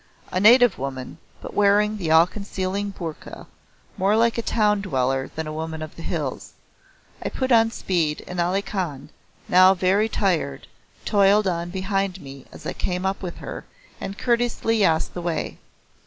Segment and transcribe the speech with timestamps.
[0.31, 3.45] A native woman, but wearing the all concealing boorka,
[3.97, 6.53] more like a town dweller than a woman of the hills.
[7.21, 9.11] I put on speed and Ali Khan,
[9.47, 10.65] now very tired,
[11.05, 13.63] toiled on behind me as I came up with her
[13.99, 15.59] and courteously asked the way.